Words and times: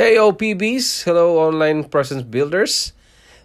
Hey 0.00 0.16
OPBs, 0.16 1.04
hello 1.04 1.36
online 1.36 1.84
presence 1.84 2.22
builders. 2.22 2.94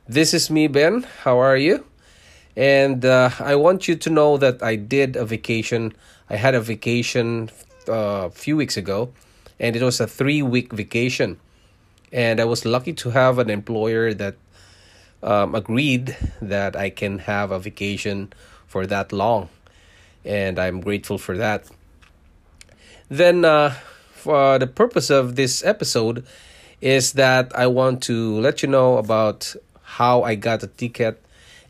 This 0.08 0.34
is 0.34 0.50
me 0.50 0.68
Ben. 0.68 1.04
How 1.26 1.38
are 1.40 1.58
you? 1.58 1.84
And 2.56 3.04
uh, 3.04 3.30
I 3.42 3.56
want 3.56 3.90
you 3.90 3.98
to 3.98 4.10
know 4.10 4.38
that 4.38 4.64
I 4.64 4.78
did 4.78 5.18
a 5.18 5.26
vacation. 5.26 5.92
I 6.30 6.38
had 6.38 6.56
a 6.56 6.62
vacation 6.62 7.52
uh, 7.90 8.28
a 8.28 8.30
few 8.30 8.56
weeks 8.56 8.78
ago, 8.78 9.12
and 9.60 9.76
it 9.76 9.82
was 9.82 10.00
a 10.00 10.08
three 10.08 10.42
week 10.42 10.72
vacation. 10.72 11.42
And 12.14 12.40
I 12.40 12.46
was 12.46 12.64
lucky 12.64 12.94
to 13.04 13.10
have 13.10 13.38
an 13.38 13.50
employer 13.50 14.14
that 14.14 14.36
um, 15.24 15.56
agreed 15.56 16.16
that 16.42 16.78
I 16.78 16.90
can 16.90 17.20
have 17.28 17.52
a 17.52 17.60
vacation 17.60 18.32
for 18.66 18.88
that 18.88 19.12
long. 19.12 19.50
And 20.24 20.58
I'm 20.58 20.80
grateful 20.80 21.18
for 21.18 21.36
that. 21.36 21.68
Then, 23.10 23.44
uh, 23.44 23.76
for 24.26 24.58
the 24.58 24.66
purpose 24.66 25.12
of 25.12 25.36
this 25.36 25.64
episode 25.64 26.26
is 26.82 27.14
that 27.14 27.54
I 27.54 27.68
want 27.68 28.02
to 28.10 28.42
let 28.42 28.64
you 28.64 28.68
know 28.68 28.98
about 28.98 29.56
how 29.84 30.24
I 30.24 30.34
got 30.34 30.64
a 30.64 30.68
ticket 30.68 31.22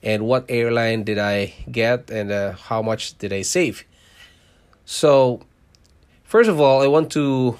and 0.01 0.23
what 0.25 0.45
airline 0.47 1.03
did 1.03 1.19
I 1.19 1.53
get 1.69 2.09
and 2.09 2.31
uh, 2.31 2.53
how 2.53 2.81
much 2.81 3.17
did 3.17 3.33
I 3.33 3.41
save. 3.41 3.83
So, 4.85 5.41
first 6.23 6.47
of 6.49 6.61
all, 6.61 6.81
I 6.81 6.87
want 6.87 7.11
to 7.19 7.59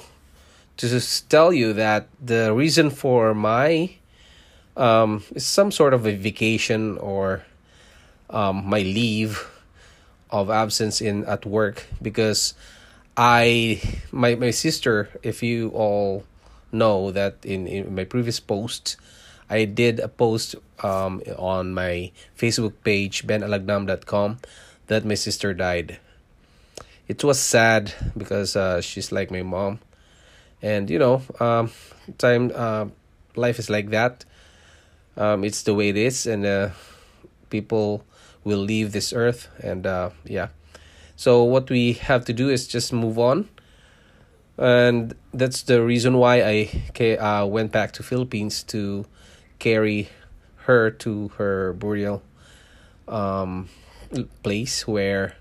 to 0.78 0.88
just 0.88 1.30
tell 1.30 1.52
you 1.52 1.74
that 1.74 2.08
the 2.24 2.54
reason 2.54 2.90
for 2.90 3.34
my 3.36 4.00
um, 4.78 5.24
is 5.36 5.46
some 5.46 5.72
sort 5.72 5.94
of 5.94 6.06
a 6.06 6.16
vacation 6.16 6.98
or 7.00 7.44
um, 8.30 8.64
my 8.64 8.80
leave 8.80 9.44
of 10.32 10.50
absence 10.50 11.02
in 11.02 11.26
at 11.26 11.46
work 11.46 11.84
because 12.02 12.54
I 13.18 13.82
my 14.12 14.36
my 14.36 14.52
sister, 14.52 15.10
if 15.24 15.42
you 15.42 15.70
all 15.70 16.24
know 16.72 17.12
that 17.12 17.38
in, 17.44 17.68
in 17.68 17.96
my 17.96 18.04
previous 18.04 18.40
post, 18.40 18.98
I 19.50 19.64
did 19.66 20.00
a 20.00 20.08
post 20.08 20.56
um 20.84 21.24
on 21.38 21.74
my 21.74 22.12
Facebook 22.38 22.74
page 22.84 23.26
benalagnam.com 23.26 24.40
that 24.88 25.06
my 25.06 25.16
sister 25.16 25.54
died. 25.54 26.00
It 27.08 27.24
was 27.24 27.40
sad 27.40 27.94
because 28.18 28.56
uh, 28.56 28.82
she's 28.82 29.12
like 29.12 29.32
my 29.32 29.44
mom, 29.44 29.80
and 30.62 30.90
you 30.90 31.00
know, 31.00 31.22
um, 31.40 31.72
time 32.18 32.52
uh, 32.54 32.88
life 33.36 33.60
is 33.60 33.70
like 33.70 33.92
that. 33.92 34.26
Um, 35.16 35.46
it's 35.46 35.64
the 35.64 35.74
way 35.74 35.90
it 35.90 35.98
is, 35.98 36.26
and 36.26 36.46
uh, 36.46 36.70
people 37.50 38.04
will 38.44 38.60
leave 38.60 38.92
this 38.92 39.14
earth, 39.14 39.48
and 39.64 39.86
uh, 39.88 40.10
yeah. 40.26 40.50
So 41.16 41.44
what 41.44 41.70
we 41.70 41.94
have 41.94 42.26
to 42.26 42.34
do 42.34 42.50
is 42.50 42.68
just 42.68 42.92
move 42.92 43.18
on, 43.18 43.48
and 44.58 45.16
that's 45.34 45.64
the 45.64 45.82
reason 45.82 46.18
why 46.18 46.42
I 46.42 47.16
uh, 47.16 47.46
went 47.46 47.72
back 47.72 47.94
to 47.94 48.04
Philippines 48.04 48.64
to 48.64 49.06
carry 49.60 50.10
her 50.66 50.92
to 50.92 51.30
her 51.38 51.74
burial 51.74 52.22
um, 53.08 53.70
place 54.44 54.88
where 54.88 55.36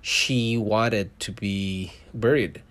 she 0.00 0.56
wanted 0.56 1.18
to 1.20 1.32
be 1.32 1.92
buried, 2.14 2.62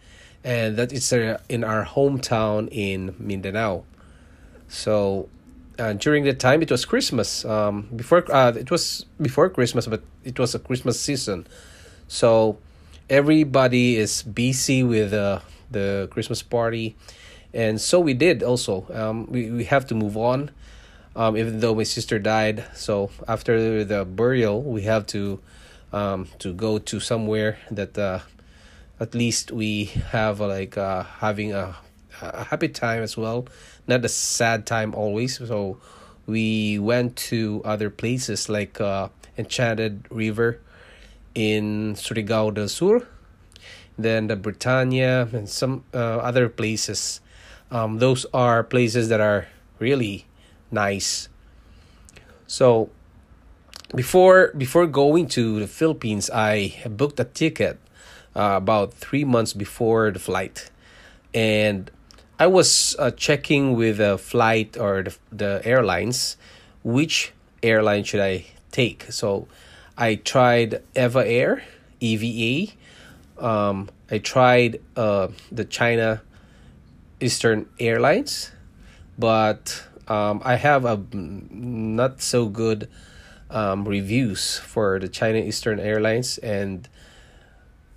and 0.43 0.77
that 0.77 0.93
is 0.93 1.11
uh, 1.11 1.39
in 1.49 1.63
our 1.63 1.85
hometown 1.85 2.69
in 2.71 3.15
Mindanao. 3.19 3.83
So 4.67 5.29
uh, 5.77 5.93
during 5.93 6.23
the 6.23 6.33
time 6.33 6.61
it 6.61 6.71
was 6.71 6.85
Christmas. 6.85 7.43
Um, 7.45 7.89
before 7.95 8.23
uh, 8.31 8.53
it 8.55 8.71
was 8.71 9.05
before 9.21 9.49
Christmas, 9.49 9.87
but 9.87 10.03
it 10.23 10.39
was 10.39 10.55
a 10.55 10.59
Christmas 10.59 10.99
season. 10.99 11.47
So 12.09 12.57
everybody 13.07 13.95
is 13.95 14.23
busy 14.23 14.81
with 14.83 15.13
uh, 15.13 15.41
the 15.69 16.09
Christmas 16.09 16.41
party, 16.41 16.95
and 17.53 17.79
so 17.79 17.99
we 17.99 18.15
did 18.15 18.41
also. 18.41 18.87
Um, 18.91 19.27
we 19.29 19.51
we 19.51 19.63
have 19.65 19.85
to 19.87 19.95
move 19.95 20.17
on, 20.17 20.49
um, 21.15 21.37
even 21.37 21.59
though 21.59 21.75
my 21.75 21.83
sister 21.83 22.17
died. 22.17 22.65
So 22.73 23.11
after 23.27 23.83
the 23.85 24.05
burial, 24.05 24.63
we 24.63 24.89
have 24.89 25.05
to 25.13 25.39
um, 25.93 26.27
to 26.39 26.51
go 26.51 26.79
to 26.79 26.99
somewhere 26.99 27.59
that 27.69 27.95
uh, 27.95 28.25
at 28.99 29.13
least 29.13 29.51
we 29.51 29.85
have 30.09 30.41
uh, 30.41 30.47
like 30.47 30.77
uh, 30.77 31.03
having 31.21 31.53
a, 31.53 31.77
a 32.21 32.45
happy 32.45 32.69
time 32.69 33.03
as 33.03 33.17
well, 33.17 33.45
not 33.85 34.03
a 34.03 34.09
sad 34.09 34.65
time 34.65 34.95
always. 34.95 35.37
So 35.37 35.77
we 36.25 36.79
went 36.79 37.17
to 37.29 37.61
other 37.63 37.91
places 37.91 38.49
like 38.49 38.81
uh, 38.81 39.09
Enchanted 39.37 40.05
River 40.09 40.59
in 41.35 41.95
Surigao 41.95 42.53
del 42.53 42.67
Sur, 42.67 43.07
then 43.97 44.27
the 44.27 44.35
Britania 44.35 45.27
and 45.33 45.49
some 45.49 45.83
uh, 45.93 45.97
other 45.97 46.49
places. 46.49 47.21
Um, 47.71 47.99
those 47.99 48.25
are 48.33 48.63
places 48.63 49.09
that 49.09 49.21
are 49.21 49.47
really 49.79 50.25
nice. 50.71 51.29
So 52.47 52.89
before 53.95 54.51
before 54.57 54.87
going 54.87 55.27
to 55.29 55.59
the 55.59 55.67
Philippines, 55.67 56.29
I 56.33 56.75
booked 56.89 57.19
a 57.19 57.25
ticket 57.25 57.77
uh, 58.35 58.53
about 58.57 58.93
three 58.93 59.23
months 59.23 59.53
before 59.53 60.11
the 60.11 60.19
flight, 60.19 60.69
and 61.33 61.91
I 62.39 62.47
was 62.47 62.95
uh, 62.97 63.11
checking 63.11 63.75
with 63.75 63.97
the 63.97 64.17
flight 64.17 64.77
or 64.77 65.03
the, 65.03 65.17
the 65.31 65.61
airlines, 65.65 66.37
which 66.83 67.33
airline 67.61 68.03
should 68.03 68.21
I 68.21 68.45
take? 68.71 69.11
So 69.11 69.47
I 69.99 70.15
tried 70.15 70.81
Eva 70.95 71.27
Air, 71.27 71.61
EVA. 71.99 72.71
Um, 73.37 73.89
I 74.09 74.19
tried 74.19 74.79
uh, 74.95 75.27
the 75.51 75.65
China 75.65 76.21
Eastern 77.19 77.67
Airlines, 77.81 78.51
but 79.17 79.83
um, 80.07 80.41
I 80.45 80.55
have 80.55 80.85
a 80.85 81.03
not 81.11 82.21
so 82.21 82.47
good 82.47 82.87
um, 83.49 83.85
reviews 83.85 84.57
for 84.57 84.99
the 84.99 85.09
China 85.09 85.39
Eastern 85.39 85.81
Airlines, 85.81 86.37
and 86.37 86.87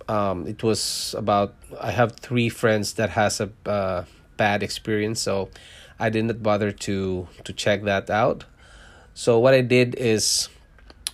um, 0.09 0.45
it 0.45 0.61
was 0.61 1.15
about 1.17 1.55
I 1.79 1.91
have 1.91 2.17
three 2.17 2.49
friends 2.49 2.95
that 2.95 3.11
has 3.11 3.39
a 3.39 3.49
uh, 3.65 4.03
bad 4.35 4.61
experience, 4.61 5.21
so 5.21 5.47
I 5.97 6.09
did 6.09 6.25
not 6.25 6.43
bother 6.43 6.73
to 6.83 7.29
to 7.45 7.53
check 7.53 7.83
that 7.83 8.09
out. 8.09 8.43
So 9.13 9.39
what 9.39 9.53
I 9.53 9.61
did 9.61 9.95
is 9.95 10.49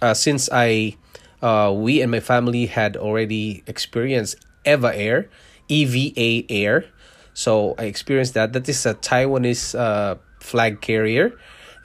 uh, 0.01 0.13
since 0.13 0.49
I, 0.51 0.95
uh, 1.41 1.73
we 1.75 2.01
and 2.01 2.11
my 2.11 2.19
family 2.19 2.65
had 2.65 2.97
already 2.97 3.63
experienced 3.67 4.37
Eva 4.65 4.95
Air, 4.95 5.29
EVA 5.67 6.51
Air. 6.51 6.85
So 7.33 7.75
I 7.77 7.85
experienced 7.85 8.33
that. 8.33 8.53
That 8.53 8.67
is 8.67 8.85
a 8.85 8.95
Taiwanese 8.95 9.77
uh, 9.77 10.15
flag 10.39 10.81
carrier. 10.81 11.33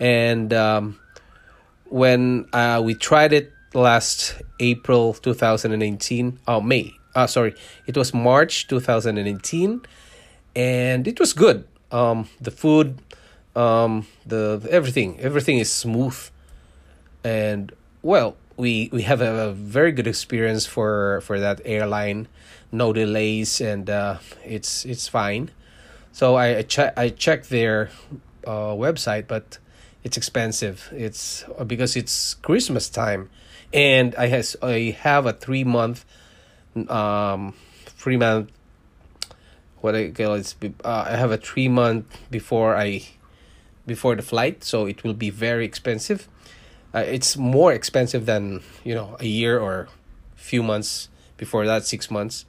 And 0.01 0.53
um, 0.53 0.99
when 1.85 2.47
uh, 2.53 2.83
we 2.85 2.95
tried 2.95 3.33
it 3.33 3.53
last 3.75 4.41
April 4.61 5.15
2018, 5.15 6.41
oh, 6.49 6.61
May, 6.61 6.93
uh, 7.15 7.27
sorry, 7.27 7.55
it 7.87 7.97
was 7.97 8.13
March 8.13 8.67
2018. 8.69 9.83
And 10.57 11.09
it 11.09 11.19
was 11.19 11.33
good. 11.33 11.67
Um, 11.91 12.29
the 12.41 12.51
food, 12.51 12.99
um, 13.55 14.07
the 14.27 14.67
everything, 14.71 15.21
everything 15.21 15.59
is 15.59 15.71
smooth. 15.71 16.19
And 17.23 17.73
well, 18.05 18.37
we 18.57 18.91
we 18.93 19.03
have 19.03 19.21
a, 19.23 19.49
a, 19.49 19.53
very 19.53 19.91
good 19.91 20.07
experience 20.07 20.67
for 20.67 21.23
for 21.23 21.41
that 21.41 21.61
airline, 21.65 22.29
no 22.71 22.93
delays, 22.93 23.61
and 23.61 23.89
uh, 23.89 24.19
it's 24.45 24.85
it's 24.85 25.09
fine. 25.09 25.51
So 26.13 26.37
I 26.37 26.59
I, 26.59 26.63
che- 26.63 26.93
I 26.97 27.09
checked 27.09 27.49
their 27.49 27.91
uh, 28.47 28.77
website, 28.77 29.27
but 29.27 29.59
it's 30.05 30.19
expensive. 30.19 30.91
It's 30.93 31.45
uh, 31.59 31.65
because 31.65 31.97
it's 31.97 32.35
Christmas 32.35 32.91
time, 32.91 33.31
and 33.73 34.15
I 34.17 34.27
has 34.27 34.55
I 34.63 34.97
have 35.01 35.25
a 35.25 35.33
three 35.33 35.65
month, 35.65 36.05
um, 36.89 37.55
three 37.87 38.19
month. 38.19 38.53
What 39.81 39.95
I 39.97 40.11
call 40.11 40.35
it's 40.35 40.55
uh, 40.85 41.07
I 41.09 41.17
have 41.17 41.33
a 41.33 41.39
three 41.39 41.69
month 41.69 42.07
before 42.31 42.77
I, 42.77 43.03
before 43.87 44.15
the 44.15 44.23
flight, 44.23 44.63
so 44.63 44.85
it 44.85 45.05
will 45.05 45.15
be 45.15 45.31
very 45.31 45.65
expensive 45.65 46.29
uh, 46.95 46.99
it's 46.99 47.37
more 47.37 47.73
expensive 47.73 48.27
than 48.27 48.63
you 48.85 48.95
know 48.95 49.17
a 49.21 49.27
year 49.27 49.59
or 49.59 49.89
few 50.37 50.63
months 50.63 51.09
before 51.37 51.67
that 51.67 51.85
six 51.85 52.11
months 52.11 52.45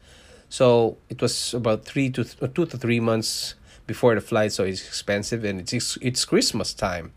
so 0.49 0.97
it 1.09 1.21
was 1.21 1.53
about 1.53 1.85
three 1.85 2.09
to 2.11 2.23
th- 2.23 2.53
two 2.53 2.65
to 2.65 2.77
three 2.77 2.99
months 2.99 3.55
before 3.87 4.15
the 4.15 4.21
flight, 4.21 4.51
so 4.51 4.63
it's 4.63 4.85
expensive, 4.85 5.43
and 5.43 5.61
it's 5.61 5.97
it's 6.01 6.25
Christmas 6.25 6.73
time. 6.73 7.11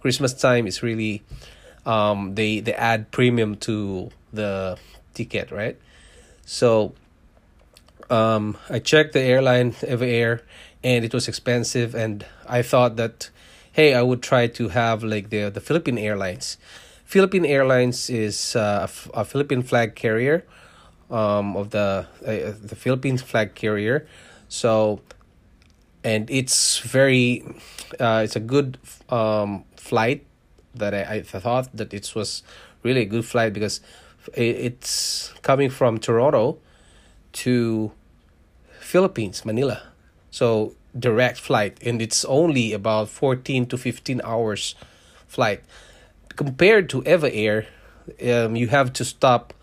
Christmas 0.00 0.34
time 0.34 0.66
is 0.66 0.82
really 0.82 1.22
um, 1.86 2.34
they 2.34 2.60
they 2.60 2.74
add 2.74 3.10
premium 3.10 3.56
to 3.56 4.10
the 4.32 4.78
ticket, 5.14 5.50
right? 5.50 5.78
So 6.44 6.94
um, 8.10 8.56
I 8.68 8.78
checked 8.78 9.12
the 9.12 9.20
airline 9.20 9.74
Eva 9.86 10.06
Air, 10.06 10.42
and 10.82 11.04
it 11.04 11.12
was 11.14 11.28
expensive, 11.28 11.94
and 11.94 12.24
I 12.46 12.62
thought 12.62 12.96
that 12.96 13.30
hey, 13.72 13.94
I 13.94 14.02
would 14.02 14.22
try 14.22 14.46
to 14.46 14.68
have 14.68 15.02
like 15.02 15.30
the 15.30 15.50
the 15.50 15.60
Philippine 15.60 15.98
Airlines. 15.98 16.58
Philippine 17.04 17.44
Airlines 17.44 18.08
is 18.08 18.56
uh, 18.56 18.88
a, 19.12 19.24
Philippine 19.24 19.62
flag 19.62 19.94
carrier, 19.94 20.46
um, 21.10 21.56
of 21.56 21.70
the 21.70 22.06
uh, 22.24 22.52
the 22.62 22.76
Philippines 22.76 23.20
flag 23.22 23.54
carrier, 23.54 24.06
so, 24.48 25.00
and 26.04 26.30
it's 26.30 26.78
very, 26.78 27.44
uh, 28.00 28.22
it's 28.24 28.36
a 28.36 28.40
good 28.40 28.78
um 29.08 29.64
flight 29.76 30.24
that 30.74 30.94
I, 30.94 31.16
I 31.16 31.22
thought 31.22 31.68
that 31.76 31.92
it 31.92 32.14
was 32.14 32.42
really 32.82 33.02
a 33.02 33.04
good 33.04 33.24
flight 33.24 33.52
because 33.52 33.80
it's 34.34 35.32
coming 35.42 35.70
from 35.70 35.98
Toronto 35.98 36.58
to 37.44 37.92
Philippines, 38.80 39.44
Manila. 39.44 39.82
So 40.30 40.74
direct 40.98 41.38
flight 41.38 41.78
and 41.82 42.02
it's 42.02 42.24
only 42.26 42.72
about 42.72 43.08
14 43.08 43.66
to 43.66 43.78
15 43.78 44.20
hours 44.24 44.74
flight. 45.26 45.62
Compared 46.28 46.88
to 46.90 47.02
Eva 47.06 47.32
Air 47.32 47.66
um, 48.22 48.56
you 48.56 48.68
have 48.68 48.92
to 48.92 49.04
stop 49.04 49.54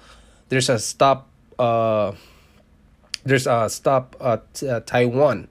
there's 0.50 0.70
a 0.70 0.80
stop 0.80 1.30
uh 1.58 2.14
there's 3.26 3.48
a 3.48 3.70
stop 3.70 4.16
at 4.22 4.64
uh, 4.64 4.80
Taiwan. 4.81 5.50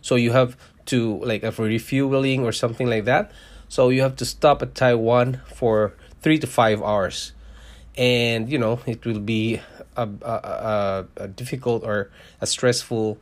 So 0.00 0.14
you 0.14 0.32
have 0.32 0.56
to 0.86 1.18
like 1.18 1.42
a 1.42 1.50
refueling 1.50 2.44
or 2.44 2.52
something 2.52 2.86
like 2.88 3.04
that. 3.04 3.32
So 3.68 3.90
you 3.90 4.02
have 4.02 4.16
to 4.16 4.24
stop 4.24 4.62
at 4.62 4.74
Taiwan 4.74 5.40
for 5.54 5.94
3 6.22 6.38
to 6.38 6.46
5 6.46 6.82
hours. 6.82 7.32
And 7.96 8.48
you 8.48 8.58
know 8.58 8.80
it 8.86 9.04
will 9.04 9.20
be 9.20 9.60
a, 9.96 10.08
a, 10.22 10.32
a, 10.32 11.06
a 11.16 11.28
difficult 11.28 11.82
or 11.82 12.10
a 12.40 12.46
stressful 12.46 13.18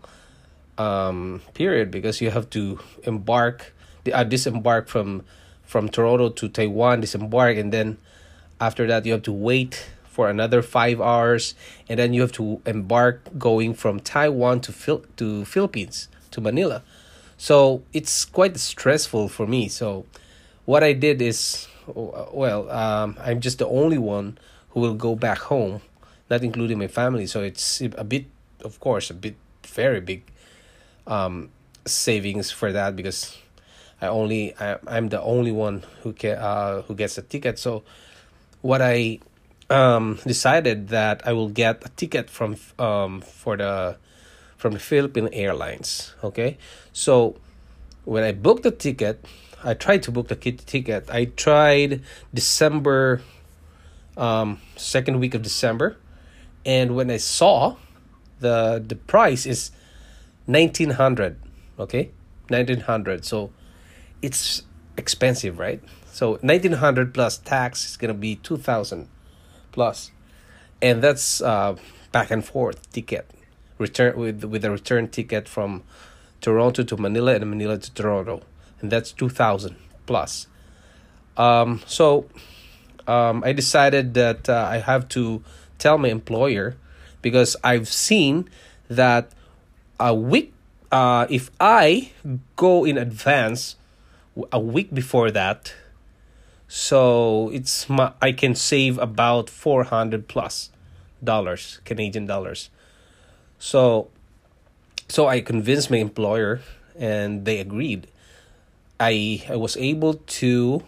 um, 0.79 1.41
period 1.55 1.91
because 1.91 2.21
you 2.21 2.31
have 2.31 2.51
to 2.51 2.79
embark, 3.05 3.75
uh, 4.13 4.25
disembark 4.25 4.89
from 4.89 5.25
from 5.65 5.89
Toronto 5.89 6.29
to 6.31 6.49
Taiwan, 6.49 7.01
disembark, 7.01 7.57
and 7.57 7.73
then 7.73 7.99
after 8.61 8.87
that 8.87 9.05
you 9.05 9.13
have 9.13 9.23
to 9.23 9.33
wait 9.33 9.91
for 10.05 10.31
another 10.31 10.63
five 10.63 11.01
hours, 11.01 11.55
and 11.89 11.99
then 11.99 12.15
you 12.15 12.21
have 12.23 12.33
to 12.33 12.63
embark 12.65 13.21
going 13.39 13.75
from 13.75 14.01
Taiwan 14.01 14.61
to 14.61 14.73
Phil- 14.73 15.05
to 15.17 15.45
Philippines 15.45 16.09
to 16.31 16.41
Manila. 16.41 16.83
So 17.37 17.83
it's 17.93 18.25
quite 18.25 18.57
stressful 18.57 19.29
for 19.29 19.47
me. 19.47 19.69
So 19.69 20.07
what 20.65 20.83
I 20.83 20.95
did 20.95 21.21
is, 21.21 21.69
well, 21.87 22.71
um, 22.71 23.17
I'm 23.21 23.41
just 23.41 23.59
the 23.59 23.69
only 23.69 23.99
one 23.99 24.39
who 24.71 24.81
will 24.81 24.95
go 24.95 25.15
back 25.15 25.39
home, 25.39 25.83
not 26.31 26.43
including 26.43 26.79
my 26.79 26.89
family. 26.89 27.27
So 27.27 27.43
it's 27.43 27.83
a 27.83 28.05
bit, 28.05 28.25
of 28.65 28.81
course, 28.81 29.11
a 29.11 29.15
bit 29.15 29.37
very 29.67 30.01
big 30.01 30.23
um, 31.07 31.51
savings 31.85 32.51
for 32.51 32.73
that 32.73 32.97
because 32.97 33.37
I 34.01 34.09
only 34.09 34.55
I, 34.59 34.77
I'm 34.87 35.09
the 35.09 35.21
only 35.23 35.53
one 35.53 35.85
who 36.03 36.13
can 36.13 36.39
uh, 36.39 36.83
who 36.83 36.95
gets 36.95 37.19
a 37.19 37.23
ticket. 37.23 37.59
So 37.59 37.83
what 38.63 38.83
I 38.83 39.21
um, 39.71 40.19
decided 40.27 40.89
that 40.89 41.27
I 41.27 41.33
will 41.33 41.49
get 41.49 41.85
a 41.85 41.89
ticket 41.91 42.31
from 42.31 42.57
um, 42.79 43.21
for 43.21 43.57
the 43.57 43.97
from 44.57 44.73
the 44.73 44.79
Philippine 44.79 45.29
Airlines. 45.33 46.15
Okay, 46.23 46.59
so 46.93 47.37
when 48.05 48.23
I 48.23 48.33
booked 48.33 48.63
the 48.63 48.71
ticket, 48.71 49.25
I 49.65 49.75
tried 49.75 50.03
to 50.05 50.11
book 50.11 50.29
the 50.29 50.37
ticket. 50.37 51.11
I 51.11 51.27
tried 51.27 52.03
December, 52.33 53.23
um, 54.17 54.61
second 54.77 55.21
week 55.21 55.35
of 55.35 55.43
December, 55.43 55.97
and 56.65 56.95
when 56.95 57.11
I 57.11 57.17
saw 57.17 57.77
the 58.41 58.83
the 58.87 58.97
price 58.97 59.47
is 59.47 59.71
1900 60.47 61.39
okay? 61.79 62.11
1900 62.49 63.25
so 63.25 63.51
it's 64.23 64.63
expensive 64.97 65.59
right? 65.59 65.83
So 66.07 66.33
1900 66.41 67.13
plus 67.13 67.39
tax 67.39 67.85
is 67.85 67.97
going 67.97 68.09
to 68.09 68.15
be 68.15 68.37
2000 68.37 69.09
plus. 69.73 70.11
And 70.81 71.03
that's 71.03 71.43
uh 71.43 71.77
back 72.13 72.31
and 72.31 72.45
forth 72.45 72.91
ticket. 72.93 73.31
Return 73.79 74.17
with 74.17 74.45
with 74.45 74.65
a 74.65 74.71
return 74.71 75.09
ticket 75.09 75.49
from 75.49 75.83
Toronto 76.41 76.83
to 76.85 76.97
Manila 76.97 77.35
and 77.35 77.51
Manila 77.51 77.79
to 77.79 77.93
Toronto. 77.93 78.43
And 78.81 78.91
that's 78.91 79.13
2000 79.13 79.77
plus. 80.07 80.47
Um 81.37 81.83
so 81.87 82.27
um 83.07 83.45
I 83.45 83.53
decided 83.53 84.15
that 84.15 84.49
uh, 84.49 84.67
I 84.71 84.79
have 84.79 85.09
to 85.11 85.43
tell 85.79 85.99
my 85.99 86.09
employer 86.09 86.77
because 87.21 87.57
I've 87.63 87.89
seen 87.89 88.49
that 88.89 89.33
a 89.99 90.15
week 90.15 90.53
uh 90.93 91.27
if 91.31 91.51
i 91.61 92.11
go 92.57 92.85
in 92.85 92.99
advance 92.99 93.77
a 94.53 94.61
week 94.61 94.93
before 94.93 95.31
that 95.31 95.73
so 96.69 97.51
it's 97.51 97.89
my 97.89 98.13
i 98.21 98.33
can 98.33 98.55
save 98.55 98.99
about 98.99 99.49
400 99.49 100.29
plus 100.29 100.71
dollars 101.23 101.81
canadian 101.85 102.27
dollars. 102.27 102.71
So 103.59 104.09
so 105.09 105.27
i 105.29 105.41
convinced 105.41 105.91
my 105.91 105.99
employer 105.99 106.61
and 106.99 107.45
they 107.45 107.59
agreed. 107.59 108.09
I 108.99 109.45
i 109.49 109.57
was 109.57 109.77
able 109.77 110.15
to 110.41 110.83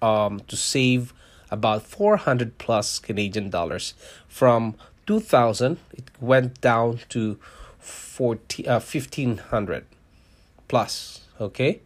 um 0.00 0.40
to 0.48 0.56
save 0.56 1.12
about 1.50 1.82
400 1.82 2.58
plus 2.58 2.98
canadian 2.98 3.50
dollars. 3.50 3.94
From 4.28 4.74
2000 5.06 5.78
it 5.92 6.10
went 6.20 6.60
down 6.60 7.00
to 7.10 7.38
40, 7.88 8.66
uh, 8.66 8.80
1500 8.80 9.84
plus 10.68 11.22
okay? 11.40 11.80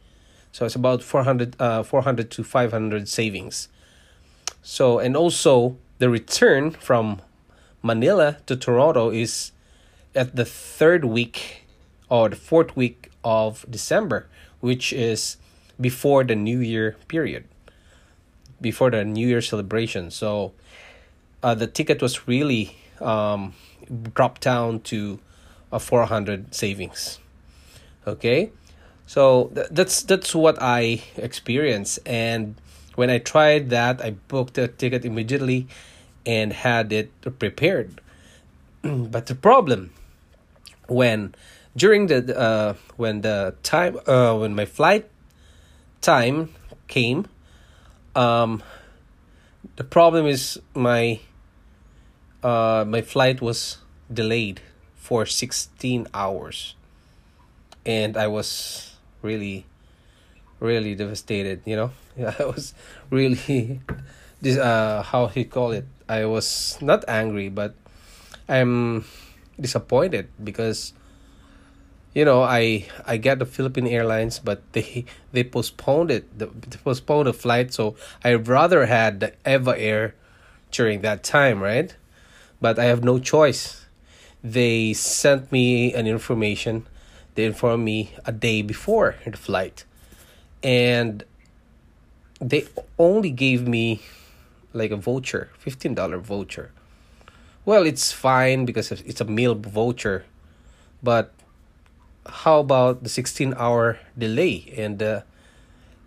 So 0.53 0.67
it's 0.67 0.75
about 0.75 1.03
400 1.03 1.57
uh, 1.59 1.83
400 1.83 2.31
to 2.33 2.45
500 2.45 3.09
savings. 3.09 3.69
So 4.63 4.99
and 4.99 5.17
also 5.17 5.77
the 5.99 6.11
return 6.11 6.73
from 6.73 7.21
manila 7.83 8.39
to 8.47 8.55
toronto 8.57 9.11
is 9.11 9.51
at 10.15 10.37
the 10.37 10.45
third 10.45 11.05
week 11.05 11.65
or 12.09 12.29
the 12.29 12.37
fourth 12.37 12.77
week 12.77 13.11
of 13.25 13.67
december 13.69 14.29
which 14.61 14.93
is 14.93 15.37
before 15.81 16.23
the 16.23 16.37
new 16.37 16.61
year 16.61 16.97
period 17.09 17.45
before 18.63 18.91
the 18.91 19.05
new 19.05 19.27
year 19.27 19.43
celebration. 19.43 20.11
So 20.11 20.53
uh, 21.43 21.55
the 21.55 21.67
ticket 21.67 22.01
was 22.01 22.27
really 22.27 22.77
um, 23.01 23.55
dropped 24.15 24.41
down 24.41 24.81
to 24.81 25.19
a 25.73 25.81
400 25.81 26.55
savings. 26.55 27.19
Okay? 28.07 28.53
So 29.07 29.51
th- 29.55 29.69
that's 29.71 30.03
that's 30.03 30.35
what 30.35 30.57
i 30.61 31.03
experienced 31.17 31.99
and 32.07 32.55
when 32.95 33.11
i 33.11 33.19
tried 33.19 33.69
that 33.71 34.01
i 34.01 34.17
booked 34.29 34.57
a 34.59 34.69
ticket 34.69 35.05
immediately 35.05 35.67
and 36.25 36.53
had 36.53 36.93
it 36.93 37.11
prepared. 37.39 38.01
But 38.83 39.27
the 39.27 39.35
problem 39.35 39.91
when 40.89 41.35
during 41.77 42.07
the 42.07 42.21
uh 42.39 42.75
when 42.97 43.23
the 43.23 43.55
time 43.63 43.99
uh 44.07 44.37
when 44.37 44.55
my 44.55 44.65
flight 44.65 45.09
time 46.01 46.51
came 46.89 47.27
um 48.15 48.63
the 49.77 49.85
problem 49.85 50.27
is 50.27 50.61
my 50.75 51.21
uh 52.43 52.85
my 52.87 53.01
flight 53.01 53.41
was 53.41 53.79
delayed 54.13 54.61
for 55.03 55.27
16 55.27 56.07
hours. 56.15 56.77
And 57.85 58.17
i 58.17 58.29
was 58.29 58.95
really 59.21 59.67
really 60.61 60.95
devastated 60.95 61.61
you 61.67 61.75
know? 61.75 61.91
I 62.39 62.45
was 62.47 62.73
really 63.11 63.81
this 64.41 64.57
uh 64.57 65.03
how 65.03 65.27
he 65.27 65.45
call 65.45 65.73
it? 65.73 65.87
I 66.09 66.25
was 66.27 66.79
not 66.81 67.05
angry 67.09 67.49
but 67.49 67.75
i'm 68.49 69.05
disappointed 69.59 70.29
because 70.43 70.93
you 72.15 72.25
know 72.25 72.43
i 72.43 72.87
i 73.07 73.17
get 73.17 73.39
the 73.39 73.47
philippine 73.47 73.87
airlines 73.87 74.39
but 74.39 74.63
they 74.73 75.05
they 75.33 75.43
postponed 75.43 76.11
it 76.11 76.27
the, 76.39 76.47
postponed 76.87 77.27
the 77.27 77.35
flight. 77.35 77.75
So 77.75 77.97
i 78.23 78.35
rather 78.35 78.87
had 78.87 79.19
the 79.19 79.35
eva 79.45 79.75
air 79.77 80.15
during 80.71 81.03
that 81.03 81.25
time 81.25 81.61
right? 81.61 81.91
But 82.61 82.79
i 82.79 82.85
have 82.85 83.03
no 83.03 83.19
choice 83.19 83.82
they 84.43 84.93
sent 84.93 85.51
me 85.53 85.93
an 85.95 86.07
information 86.07 86.87
they 87.35 87.45
informed 87.45 87.85
me 87.85 88.15
a 88.25 88.33
day 88.33 88.63
before 88.63 89.17
the 89.25 89.37
flight 89.37 89.85
and 90.63 91.25
they 92.41 92.67
only 92.99 93.31
gave 93.31 93.67
me 93.67 94.03
like 94.73 94.91
a 94.91 94.97
voucher 94.97 95.51
$15 95.65 96.21
voucher 96.21 96.73
well 97.65 97.87
it's 97.87 98.13
fine 98.13 98.65
because 98.65 98.91
it's 98.93 99.21
a 99.21 99.25
meal 99.25 99.55
voucher 99.55 100.25
but 101.03 101.33
how 102.27 102.61
about 102.61 103.03
the 103.03 103.09
16 103.09 103.55
hour 103.57 103.99
delay? 104.17 104.73
And 104.77 105.03
uh, 105.03 105.23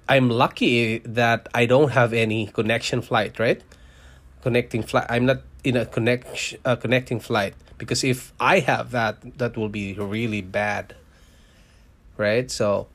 I'm 0.08 0.30
lucky 0.30 1.00
that 1.00 1.50
I 1.54 1.66
don't 1.66 1.92
have 1.92 2.14
any 2.14 2.48
connection 2.48 3.02
flight, 3.02 3.40
right? 3.40 3.62
Connecting 4.42 4.84
flight. 4.84 5.06
I'm 5.10 5.26
not 5.26 5.42
in 5.64 5.76
a 5.76 5.86
connect 5.86 6.56
uh, 6.64 6.76
connecting 6.76 7.20
flight 7.20 7.56
because 7.78 8.04
if 8.04 8.34
I 8.40 8.60
have 8.60 8.92
that, 8.92 9.38
that 9.38 9.58
will 9.58 9.70
be 9.70 9.94
really 9.94 10.42
bad, 10.42 10.96
right? 12.18 12.50
So 12.50 12.88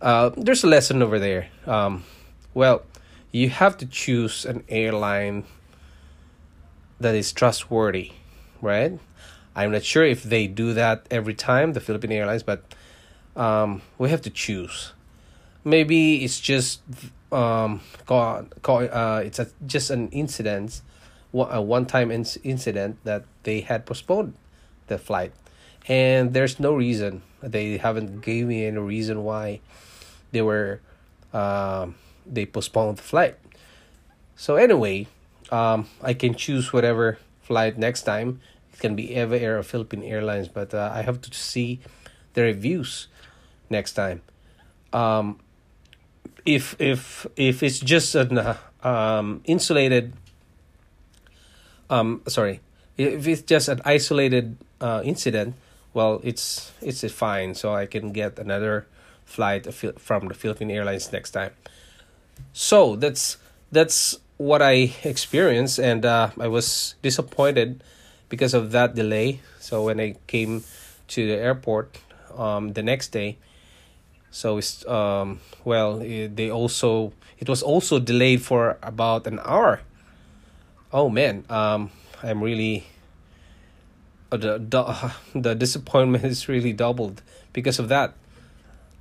uh, 0.00 0.30
there's 0.36 0.64
a 0.64 0.66
lesson 0.66 1.02
over 1.02 1.18
there. 1.18 1.48
Um, 1.66 2.04
well, 2.54 2.82
you 3.32 3.50
have 3.50 3.76
to 3.78 3.86
choose 3.86 4.44
an 4.44 4.64
airline 4.68 5.44
that 7.00 7.14
is 7.14 7.32
trustworthy, 7.32 8.12
right? 8.62 8.98
I'm 9.54 9.72
not 9.72 9.84
sure 9.84 10.04
if 10.04 10.22
they 10.22 10.46
do 10.46 10.74
that 10.74 11.06
every 11.10 11.34
time, 11.34 11.72
the 11.72 11.80
Philippine 11.80 12.12
Airlines, 12.12 12.42
but 12.42 12.62
um, 13.34 13.82
we 13.98 14.10
have 14.10 14.22
to 14.22 14.30
choose. 14.30 14.92
Maybe 15.64 16.24
it's 16.24 16.40
just 16.40 16.80
um, 17.32 17.80
call, 18.06 18.46
uh, 18.66 19.20
it's 19.24 19.38
a, 19.38 19.48
just 19.66 19.90
an 19.90 20.08
incident, 20.10 20.80
a 21.32 21.60
one-time 21.60 22.10
incident 22.10 22.98
that 23.04 23.24
they 23.42 23.60
had 23.60 23.86
postponed 23.86 24.34
the 24.86 24.98
flight, 24.98 25.32
and 25.88 26.32
there's 26.32 26.58
no 26.58 26.74
reason. 26.74 27.22
They 27.42 27.76
haven't 27.76 28.22
gave 28.22 28.46
me 28.46 28.66
any 28.66 28.78
reason 28.78 29.24
why 29.24 29.60
they 30.32 30.42
were 30.42 30.80
um, 31.32 31.96
they 32.24 32.46
postponed 32.46 32.98
the 32.98 33.02
flight. 33.02 33.36
So 34.36 34.56
anyway, 34.56 35.06
um, 35.50 35.88
I 36.02 36.14
can 36.14 36.34
choose 36.34 36.72
whatever 36.72 37.18
flight 37.42 37.78
next 37.78 38.02
time 38.02 38.40
it 38.76 38.80
can 38.80 38.94
be 38.94 39.16
Eva 39.16 39.40
Air 39.40 39.58
or 39.58 39.62
Philippine 39.62 40.02
Airlines, 40.02 40.48
but 40.48 40.74
uh, 40.74 40.90
I 40.92 41.00
have 41.02 41.22
to 41.22 41.32
see 41.32 41.80
the 42.34 42.42
reviews 42.42 43.08
next 43.70 43.94
time. 43.94 44.20
Um, 44.92 45.40
if 46.44 46.76
if 46.78 47.26
if 47.36 47.62
it's 47.62 47.78
just 47.78 48.14
an 48.14 48.36
uh, 48.36 48.56
um, 48.82 49.40
insulated, 49.44 50.12
um, 51.90 52.22
sorry, 52.28 52.60
if 52.96 53.26
it's 53.26 53.42
just 53.42 53.68
an 53.68 53.80
isolated 53.84 54.56
uh, 54.80 55.02
incident, 55.04 55.54
well, 55.94 56.20
it's 56.24 56.72
it's 56.80 57.04
fine. 57.12 57.54
So 57.54 57.74
I 57.74 57.86
can 57.86 58.12
get 58.12 58.38
another 58.38 58.86
flight 59.24 59.72
from 59.98 60.28
the 60.28 60.34
Philippine 60.34 60.70
Airlines 60.70 61.12
next 61.12 61.30
time. 61.30 61.52
So 62.52 62.96
that's 62.96 63.36
that's 63.72 64.18
what 64.36 64.62
I 64.62 64.92
experienced, 65.04 65.78
and 65.78 66.04
uh, 66.04 66.30
I 66.38 66.48
was 66.48 66.94
disappointed 67.02 67.82
because 68.28 68.54
of 68.54 68.72
that 68.72 68.94
delay. 68.94 69.40
So 69.60 69.84
when 69.84 70.00
I 70.00 70.16
came 70.26 70.62
to 71.08 71.26
the 71.26 71.34
airport 71.34 71.98
um, 72.36 72.72
the 72.72 72.82
next 72.82 73.08
day, 73.08 73.38
so 74.30 74.58
it's 74.58 74.86
um, 74.86 75.40
well 75.64 76.00
it, 76.00 76.36
they 76.36 76.50
also 76.50 77.12
it 77.38 77.48
was 77.48 77.62
also 77.62 77.98
delayed 77.98 78.42
for 78.42 78.78
about 78.82 79.26
an 79.26 79.40
hour. 79.44 79.80
Oh 80.96 81.10
man, 81.10 81.44
um, 81.50 81.90
I'm 82.22 82.42
really 82.42 82.86
uh, 84.32 84.38
the 84.38 84.56
the 84.56 85.12
the 85.38 85.54
disappointment 85.54 86.24
is 86.24 86.48
really 86.48 86.72
doubled 86.72 87.20
because 87.52 87.78
of 87.78 87.90
that. 87.90 88.14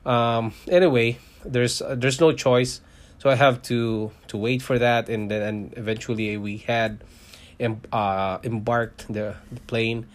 Um, 0.05 0.51
anyway, 0.67 1.19
there's 1.45 1.81
uh, 1.81 1.95
there's 1.95 2.19
no 2.19 2.33
choice, 2.33 2.81
so 3.17 3.29
I 3.29 3.35
have 3.35 3.61
to 3.71 4.11
to 4.27 4.35
wait 4.35 4.61
for 4.61 4.77
that, 4.77 5.07
and 5.07 5.31
then 5.31 5.71
eventually 5.77 6.35
we 6.35 6.57
had 6.57 7.01
em- 7.61 7.79
uh, 7.93 8.39
embarked 8.43 9.07
the, 9.07 9.37
the 9.49 9.61
plane 9.61 10.05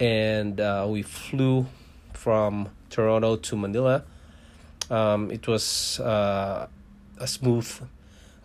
and 0.00 0.58
uh, 0.62 0.86
we 0.88 1.02
flew 1.02 1.66
from 2.14 2.70
Toronto 2.88 3.36
to 3.36 3.54
Manila. 3.54 4.02
Um, 4.88 5.30
it 5.30 5.46
was 5.46 6.00
uh, 6.00 6.68
a 7.18 7.26
smooth, 7.26 7.68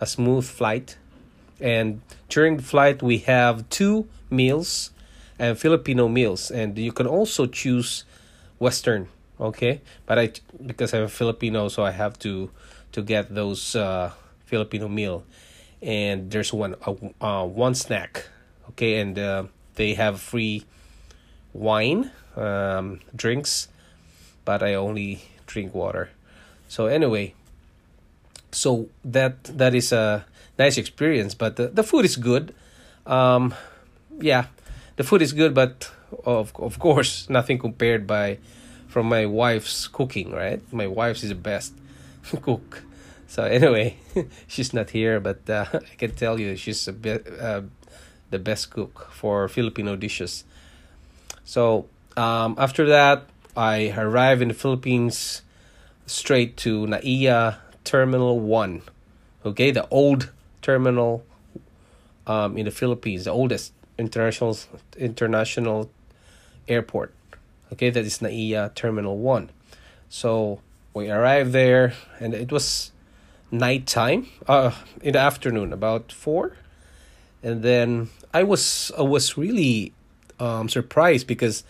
a 0.02 0.06
smooth 0.06 0.44
flight, 0.44 0.98
and 1.60 2.02
during 2.30 2.58
the 2.58 2.64
flight 2.64 3.02
we 3.02 3.20
have 3.20 3.68
two 3.70 4.08
meals, 4.30 4.92
and 5.40 5.58
Filipino 5.58 6.08
meals, 6.08 6.52
and 6.52 6.78
you 6.78 6.92
can 6.92 7.08
also 7.08 7.46
choose 7.46 8.04
Western. 8.60 9.08
Okay, 9.40 9.82
but 10.06 10.18
I 10.18 10.32
because 10.66 10.94
I'm 10.94 11.04
a 11.04 11.10
Filipino, 11.10 11.68
so 11.68 11.84
I 11.84 11.92
have 11.92 12.18
to 12.20 12.50
to 12.94 13.02
get 13.02 13.34
those 13.34 13.76
uh, 13.76 14.12
Filipino 14.46 14.88
meal. 14.88 15.24
And 15.80 16.32
there's 16.32 16.52
one 16.52 16.74
uh, 16.86 16.96
uh, 17.22 17.46
one 17.46 17.76
snack 17.76 18.26
okay? 18.70 19.00
And 19.00 19.18
uh, 19.18 19.44
they 19.76 19.94
have 19.96 20.22
free 20.22 20.66
wine 21.54 22.12
um, 22.36 23.00
drinks 23.16 23.68
but 24.46 24.62
i 24.62 24.76
only 24.76 25.24
drink 25.48 25.74
water. 25.74 26.10
So 26.68 26.86
anyway 26.86 27.34
so 28.52 28.90
that 29.04 29.44
that 29.46 29.74
is 29.76 29.92
a 29.92 30.26
nice 30.58 30.78
experience 30.78 31.36
but 31.36 31.56
the, 31.56 31.68
the 31.68 31.84
food 31.84 32.06
is 32.06 32.16
good. 32.16 32.54
Um 33.06 33.54
yeah 34.20 34.48
the 34.96 35.04
food 35.04 35.22
is 35.22 35.34
good 35.34 35.54
but 35.54 35.90
of 36.26 36.54
of 36.56 36.80
course 36.80 37.30
nothing 37.38 37.60
compared 37.60 38.08
by 38.08 38.40
from 38.88 39.08
my 39.08 39.26
wife's 39.26 39.88
cooking 39.88 40.32
right? 40.32 40.62
My 40.72 40.88
wife's 40.88 41.24
is 41.24 41.30
the 41.30 41.36
best 41.36 41.74
cook. 42.42 42.84
So 43.28 43.44
anyway, 43.44 43.98
she's 44.48 44.74
not 44.74 44.92
here, 44.92 45.20
but 45.20 45.50
uh, 45.50 45.66
I 45.74 45.96
can 45.98 46.12
tell 46.12 46.40
you 46.40 46.56
she's 46.56 46.88
a 46.88 46.94
bit 46.94 47.28
uh, 47.40 47.62
the 48.30 48.40
best 48.40 48.72
cook 48.72 49.10
for 49.12 49.48
Filipino 49.48 49.96
dishes. 49.96 50.46
So 51.44 51.88
um, 52.16 52.56
after 52.58 52.88
that, 52.88 53.26
I 53.56 53.94
arrived 53.98 54.42
in 54.42 54.48
the 54.48 54.54
Philippines 54.54 55.42
straight 56.06 56.56
to 56.58 56.88
NAIA 56.88 57.58
Terminal 57.88 58.40
One. 58.40 58.82
Okay, 59.46 59.72
the 59.72 59.88
old 59.90 60.30
terminal 60.62 61.26
um, 62.28 62.58
in 62.58 62.66
the 62.66 62.72
Philippines, 62.72 63.24
the 63.24 63.32
oldest 63.32 63.72
international 63.98 64.58
international 64.98 65.90
airport. 66.68 67.14
Okay, 67.72 67.90
that 67.90 68.04
is 68.04 68.20
NAIA 68.20 68.76
Terminal 68.76 69.18
One. 69.18 69.50
So 70.10 70.60
we 70.94 71.10
arrived 71.10 71.54
there, 71.54 71.94
and 72.20 72.34
it 72.34 72.52
was 72.52 72.92
nighttime, 73.52 74.28
uh, 74.48 74.72
in 75.02 75.14
the 75.14 75.20
afternoon, 75.20 75.72
about 75.72 76.12
four, 76.12 76.58
and 77.42 77.64
then 77.64 78.10
I 78.34 78.44
was 78.44 78.92
I 78.98 79.04
was 79.04 79.38
really 79.38 79.94
um 80.40 80.68
surprised 80.68 81.26
because 81.26 81.64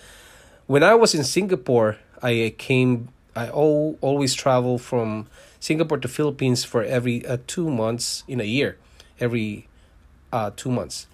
when 0.65 0.81
I 0.81 0.95
was 0.95 1.13
in 1.13 1.23
Singapore, 1.23 1.97
I 2.23 2.55
came 2.57 3.09
I 3.35 3.49
always 3.49 4.33
travel 4.33 4.79
from 4.79 5.27
Singapore 5.67 5.97
to 5.99 6.07
Philippines 6.07 6.63
for 6.63 6.81
every 6.83 7.25
uh, 7.25 7.37
two 7.45 7.69
months 7.69 8.23
in 8.27 8.39
a 8.39 8.47
year, 8.47 8.77
every 9.19 9.67
uh 10.31 10.51
two 10.55 10.71
months. 10.71 11.07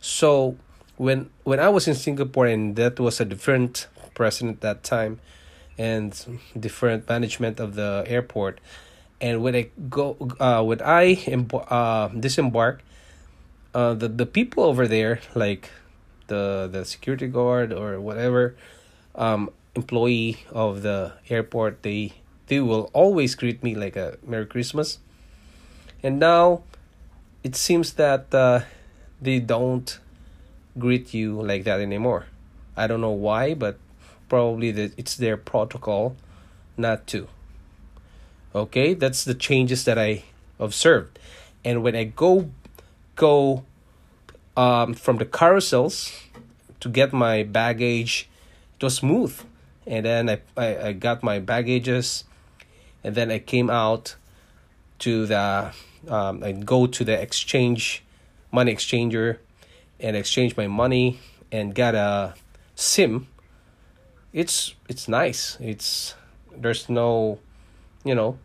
So 0.00 0.56
when 0.96 1.28
when 1.44 1.60
I 1.60 1.68
was 1.68 1.84
in 1.86 1.94
Singapore 1.94 2.46
and 2.46 2.76
that 2.76 2.98
was 2.98 3.20
a 3.20 3.26
different 3.26 3.86
president 4.14 4.56
at 4.56 4.60
that 4.62 4.78
time 4.84 5.20
and 5.76 6.10
different 6.58 7.08
management 7.08 7.60
of 7.60 7.74
the 7.74 8.04
airport 8.06 8.60
and 9.20 9.42
when 9.42 9.54
I 9.54 9.70
go, 9.88 10.16
uh, 10.40 10.62
when 10.62 10.82
I 10.82 11.14
emb- 11.28 11.64
uh, 11.68 12.08
disembark, 12.08 12.82
uh, 13.74 13.94
the 13.94 14.08
the 14.08 14.26
people 14.26 14.64
over 14.64 14.88
there, 14.88 15.20
like 15.34 15.70
the 16.26 16.68
the 16.70 16.84
security 16.84 17.28
guard 17.28 17.72
or 17.72 18.00
whatever, 18.00 18.54
um, 19.14 19.50
employee 19.74 20.44
of 20.52 20.82
the 20.82 21.12
airport, 21.28 21.82
they 21.82 22.12
they 22.46 22.60
will 22.60 22.90
always 22.92 23.34
greet 23.34 23.62
me 23.62 23.74
like 23.74 23.96
a 23.96 24.18
Merry 24.26 24.46
Christmas. 24.46 24.98
And 26.02 26.18
now, 26.18 26.62
it 27.42 27.56
seems 27.56 27.94
that 27.94 28.34
uh, 28.34 28.60
they 29.20 29.38
don't 29.38 29.98
greet 30.78 31.14
you 31.14 31.40
like 31.40 31.64
that 31.64 31.80
anymore. 31.80 32.26
I 32.76 32.86
don't 32.86 33.00
know 33.00 33.10
why, 33.10 33.54
but 33.54 33.78
probably 34.28 34.70
that 34.72 34.92
it's 34.96 35.16
their 35.16 35.36
protocol 35.36 36.16
not 36.76 37.06
to. 37.08 37.28
Okay, 38.54 38.94
that's 38.94 39.24
the 39.24 39.34
changes 39.34 39.84
that 39.84 39.98
I 39.98 40.24
observed. 40.58 41.18
And 41.64 41.82
when 41.82 41.96
I 41.96 42.04
go 42.04 42.50
go 43.16 43.64
um, 44.56 44.94
from 44.94 45.18
the 45.18 45.24
carousels 45.24 46.12
to 46.80 46.88
get 46.88 47.12
my 47.12 47.42
baggage, 47.42 48.28
it 48.78 48.84
was 48.84 48.96
smooth. 48.96 49.34
And 49.86 50.06
then 50.06 50.30
I, 50.30 50.40
I, 50.56 50.88
I 50.88 50.92
got 50.92 51.22
my 51.22 51.38
baggages, 51.38 52.24
and 53.04 53.14
then 53.14 53.30
I 53.30 53.38
came 53.38 53.70
out 53.70 54.16
to 55.00 55.26
the 55.26 55.72
um, 56.08 56.42
I 56.42 56.52
go 56.52 56.86
to 56.86 57.04
the 57.04 57.20
exchange 57.20 58.02
money 58.50 58.74
exchanger 58.74 59.38
and 60.00 60.16
exchange 60.16 60.56
my 60.56 60.66
money 60.66 61.20
and 61.52 61.74
got 61.74 61.94
a 61.94 62.34
sim. 62.74 63.28
It's 64.32 64.74
it's 64.88 65.06
nice. 65.06 65.56
It's 65.60 66.14
there's 66.56 66.88
no 66.88 67.38
you 68.04 68.14
know 68.14 68.38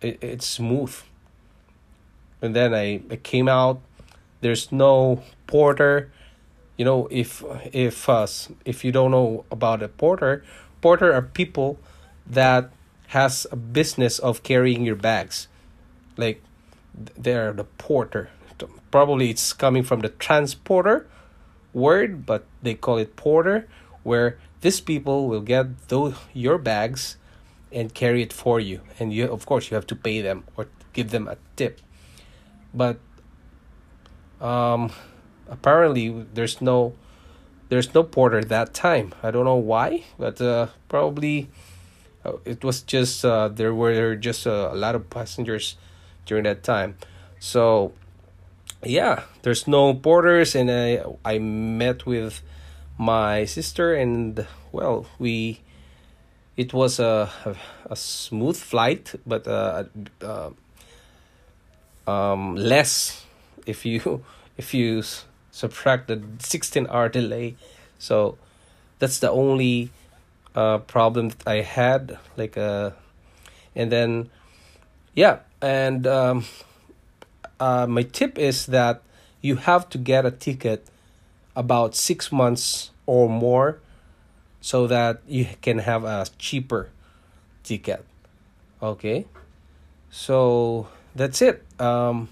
it, 0.00 0.18
it's 0.22 0.46
smooth. 0.46 0.96
And 2.42 2.54
then 2.54 2.74
I, 2.74 3.00
I 3.10 3.16
came 3.16 3.48
out. 3.48 3.80
There's 4.40 4.70
no 4.70 5.22
porter. 5.46 6.10
You 6.76 6.84
know 6.84 7.08
if 7.10 7.44
if 7.72 8.08
uh, 8.08 8.26
if 8.64 8.84
you 8.84 8.92
don't 8.92 9.10
know 9.10 9.44
about 9.50 9.82
a 9.82 9.88
porter 9.88 10.42
porter 10.80 11.14
are 11.14 11.22
people 11.22 11.78
that 12.26 12.70
has 13.14 13.46
a 13.52 13.56
business 13.56 14.18
of 14.18 14.42
carrying 14.42 14.84
your 14.84 14.98
bags. 14.98 15.46
Like 16.16 16.42
they're 17.16 17.52
the 17.52 17.62
porter. 17.64 18.30
Probably 18.90 19.30
it's 19.30 19.52
coming 19.52 19.84
from 19.84 20.00
the 20.00 20.10
transporter 20.10 21.06
word 21.72 22.24
but 22.24 22.46
they 22.62 22.74
call 22.74 22.98
it 22.98 23.16
porter 23.16 23.66
where 24.04 24.38
these 24.60 24.80
people 24.80 25.26
will 25.26 25.40
get 25.42 25.88
those 25.88 26.14
your 26.32 26.58
bags 26.58 27.16
and 27.72 27.94
carry 27.94 28.22
it 28.22 28.32
for 28.32 28.58
you. 28.58 28.80
And 28.98 29.12
you 29.12 29.30
of 29.30 29.46
course 29.46 29.70
you 29.70 29.76
have 29.76 29.86
to 29.88 29.96
pay 29.96 30.20
them 30.20 30.42
or 30.56 30.66
give 30.92 31.10
them 31.10 31.28
a 31.28 31.36
tip. 31.54 31.80
But 32.74 32.98
um 34.40 34.90
apparently 35.48 36.26
there's 36.34 36.60
no 36.60 36.94
there's 37.68 37.94
no 37.94 38.02
porter 38.02 38.42
that 38.42 38.74
time. 38.74 39.14
I 39.22 39.30
don't 39.30 39.44
know 39.44 39.62
why 39.62 40.02
but 40.18 40.40
uh 40.40 40.68
probably 40.88 41.48
it 42.44 42.64
was 42.64 42.82
just 42.82 43.24
uh 43.24 43.48
there 43.48 43.74
were 43.74 44.16
just 44.16 44.46
uh, 44.46 44.70
a 44.72 44.76
lot 44.76 44.94
of 44.94 45.10
passengers 45.10 45.76
during 46.26 46.44
that 46.44 46.62
time. 46.62 46.96
So 47.38 47.92
yeah 48.84 49.22
there's 49.42 49.66
no 49.66 49.94
borders 49.94 50.54
and 50.54 50.70
i 50.70 51.02
i 51.24 51.38
met 51.38 52.04
with 52.04 52.42
my 52.98 53.46
sister 53.46 53.94
and 53.94 54.46
well 54.72 55.06
we 55.18 55.58
it 56.58 56.74
was 56.74 57.00
a 57.00 57.30
a, 57.46 57.56
a 57.90 57.96
smooth 57.96 58.56
flight 58.56 59.14
but 59.26 59.48
uh, 59.48 59.84
uh 60.20 60.50
um 62.06 62.56
less 62.56 63.24
if 63.66 63.86
you 63.86 64.22
if 64.58 64.74
you 64.74 65.02
subtract 65.54 66.08
the 66.08 66.20
16 66.40 66.88
hour 66.90 67.08
delay. 67.08 67.54
So 67.98 68.36
that's 68.98 69.20
the 69.20 69.30
only 69.30 69.90
uh 70.54 70.78
problem 70.78 71.28
that 71.28 71.46
i 71.46 71.60
had 71.60 72.18
like 72.36 72.56
uh 72.56 72.90
and 73.74 73.90
then 73.90 74.30
yeah 75.14 75.38
and 75.60 76.06
um 76.06 76.44
uh 77.60 77.86
my 77.86 78.02
tip 78.02 78.38
is 78.38 78.66
that 78.66 79.02
you 79.40 79.56
have 79.56 79.88
to 79.88 79.98
get 79.98 80.24
a 80.24 80.30
ticket 80.30 80.86
about 81.56 81.94
six 81.94 82.32
months 82.32 82.90
or 83.06 83.28
more 83.28 83.78
so 84.60 84.86
that 84.86 85.20
you 85.26 85.46
can 85.60 85.78
have 85.78 86.04
a 86.04 86.26
cheaper 86.38 86.88
ticket 87.62 88.04
okay? 88.82 89.26
So 90.10 90.88
that's 91.14 91.40
it. 91.42 91.64
Um 91.80 92.28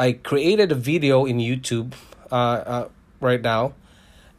i 0.00 0.12
created 0.12 0.72
a 0.72 0.74
video 0.74 1.26
in 1.26 1.36
youtube 1.36 1.92
uh, 2.32 2.34
uh 2.34 2.88
right 3.20 3.42
now 3.42 3.74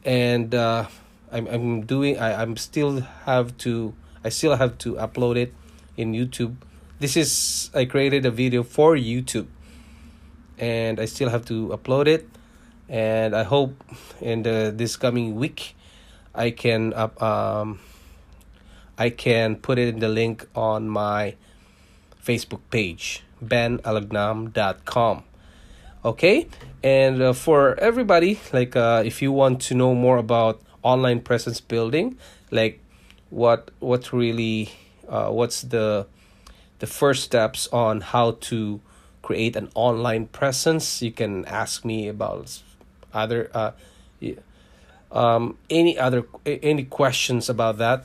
and 0.04 0.54
uh 0.54 0.86
i'm 1.32 1.46
i'm 1.48 1.82
doing 1.82 2.18
i 2.18 2.42
i'm 2.42 2.56
still 2.56 3.00
have 3.24 3.56
to 3.56 3.94
i 4.24 4.28
still 4.28 4.56
have 4.56 4.78
to 4.78 4.94
upload 4.94 5.36
it 5.36 5.52
in 5.96 6.12
youtube. 6.12 6.56
This 7.00 7.16
is 7.16 7.70
i 7.74 7.84
created 7.84 8.24
a 8.26 8.30
video 8.30 8.62
for 8.62 8.94
youtube. 8.94 9.46
And 10.58 11.00
i 11.00 11.06
still 11.06 11.30
have 11.30 11.44
to 11.46 11.68
upload 11.68 12.06
it. 12.06 12.28
And 12.88 13.34
I 13.34 13.42
hope 13.42 13.72
in 14.20 14.42
the 14.42 14.72
this 14.74 14.96
coming 14.96 15.34
week 15.36 15.74
I 16.34 16.50
can 16.50 16.92
up 16.92 17.20
um 17.22 17.80
I 18.98 19.10
can 19.10 19.56
put 19.56 19.78
it 19.78 19.88
in 19.88 19.98
the 19.98 20.08
link 20.08 20.46
on 20.54 20.88
my 20.88 21.34
Facebook 22.22 22.60
page 22.70 23.24
benalagnam.com 23.42 25.24
okay? 26.04 26.46
And 26.82 27.22
uh, 27.22 27.32
for 27.32 27.78
everybody 27.78 28.40
like 28.52 28.76
uh, 28.76 29.02
if 29.04 29.22
you 29.22 29.32
want 29.32 29.62
to 29.62 29.74
know 29.74 29.94
more 29.94 30.18
about 30.18 30.60
online 30.82 31.20
presence 31.20 31.60
building 31.60 32.18
like 32.50 32.80
what 33.30 33.70
what 33.80 34.12
really 34.12 34.70
uh, 35.08 35.28
what's 35.28 35.62
the 35.62 36.06
the 36.78 36.86
first 36.86 37.22
steps 37.22 37.68
on 37.72 38.00
how 38.00 38.32
to 38.40 38.80
create 39.22 39.56
an 39.56 39.70
online 39.74 40.26
presence? 40.26 41.00
You 41.00 41.12
can 41.12 41.44
ask 41.46 41.84
me 41.84 42.08
about 42.08 42.60
other 43.14 43.50
uh, 43.54 43.72
um, 45.12 45.56
any 45.70 45.98
other 45.98 46.26
any 46.44 46.84
questions 46.84 47.48
about 47.48 47.78
that 47.78 48.04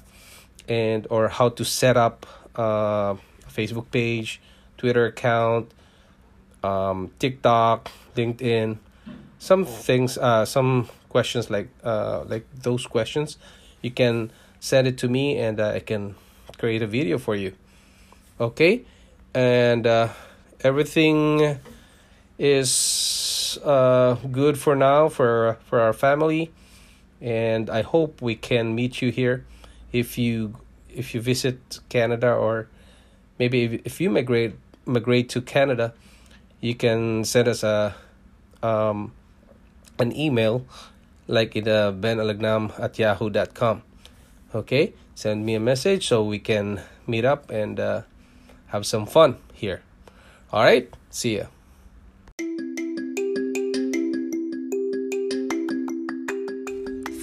and 0.68 1.08
or 1.10 1.30
how 1.30 1.50
to 1.50 1.66
set 1.66 1.98
up 1.98 2.26
uh, 2.58 3.16
a 3.16 3.50
facebook 3.50 3.90
page 3.92 4.42
twitter 4.78 5.06
account 5.06 5.72
um, 6.63 7.10
tiktok 7.20 7.90
linkedin 8.16 8.78
some 9.40 9.63
things 9.63 10.18
uh, 10.18 10.44
some 10.44 10.90
questions 11.10 11.50
like 11.50 11.70
uh, 11.84 12.24
like 12.28 12.46
those 12.62 12.86
questions 12.86 13.38
you 13.82 13.91
can 13.91 14.32
send 14.60 14.88
it 14.88 14.98
to 14.98 15.08
me 15.08 15.38
and 15.38 15.60
uh, 15.60 15.70
i 15.70 15.80
can 15.80 16.15
create 16.58 16.82
a 16.82 16.88
video 16.88 17.17
for 17.17 17.36
you. 17.36 17.54
Okay? 18.39 18.86
And 19.34 19.86
uh, 19.86 20.10
everything 20.62 21.60
is 22.38 23.60
uh, 23.63 24.15
good 24.32 24.58
for 24.58 24.76
now 24.76 25.10
for 25.10 25.58
for 25.65 25.80
our 25.80 25.93
family, 25.93 26.52
and 27.22 27.70
I 27.70 27.82
hope 27.82 28.22
we 28.22 28.36
can 28.36 28.74
meet 28.76 29.02
you 29.02 29.12
here 29.12 29.46
if 29.91 30.17
you 30.17 30.56
if 30.89 31.13
you 31.13 31.22
visit 31.22 31.80
Canada 31.89 32.34
or 32.34 32.67
maybe 33.38 33.63
if, 33.63 33.82
if 33.86 34.02
you 34.02 34.10
migrate 34.10 34.56
migrate 34.86 35.30
to 35.30 35.41
Canada, 35.41 35.93
you 36.62 36.74
can 36.74 37.24
send 37.24 37.48
us 37.48 37.63
a 37.63 37.96
um, 38.63 39.13
an 40.00 40.15
email 40.15 40.65
like 41.28 41.56
in 41.56 41.68
uh, 41.68 41.92
benalagnam 41.92 42.72
at 42.80 42.98
yahoo.com. 42.98 43.84
Okay, 44.56 44.94
send 45.16 45.46
me 45.46 45.56
a 45.56 45.60
message 45.60 46.08
so 46.08 46.24
we 46.24 46.40
can 46.40 46.82
meet 47.06 47.26
up 47.26 47.50
and 47.52 47.80
uh, 47.80 48.02
have 48.68 48.86
some 48.86 49.06
fun 49.06 49.38
here. 49.54 49.82
All 50.52 50.63
right, 50.63 50.90
see 51.10 51.38
ya. 51.38 51.46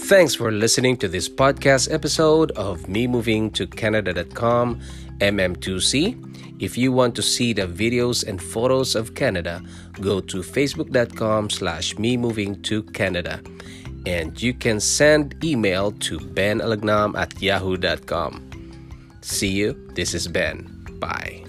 Thanks 0.04 0.34
for 0.34 0.52
listening 0.52 0.98
to 0.98 1.08
this 1.08 1.30
podcast 1.30 1.90
episode 1.90 2.50
of 2.52 2.88
Me 2.88 3.06
Moving 3.06 3.50
to 3.52 3.66
Canada.com 3.66 4.82
MM2C. 5.18 6.60
If 6.60 6.76
you 6.76 6.92
want 6.92 7.14
to 7.16 7.22
see 7.22 7.54
the 7.54 7.66
videos 7.66 8.22
and 8.22 8.40
photos 8.40 8.94
of 8.94 9.14
Canada, 9.14 9.62
go 10.00 10.20
to 10.20 10.42
facebook.com 10.42 11.48
slash 11.48 11.98
me 11.98 12.18
moving 12.18 12.60
to 12.62 12.82
Canada. 12.82 13.40
And 14.06 14.40
you 14.40 14.52
can 14.52 14.80
send 14.80 15.42
email 15.42 15.92
to 15.92 16.18
benalagnam 16.18 17.16
at 17.16 17.40
yahoo.com. 17.40 18.40
See 19.22 19.48
you. 19.48 19.72
This 19.94 20.12
is 20.14 20.28
Ben. 20.28 20.68
Bye. 21.00 21.43